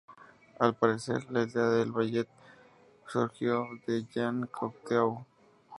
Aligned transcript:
Al 0.57 0.73
parecer 0.73 1.27
la 1.29 1.43
idea 1.43 1.69
del 1.69 1.91
ballet 1.91 2.27
surgió 3.05 3.67
de 3.85 4.03
Jean 4.11 4.47
Cocteau. 4.47 5.27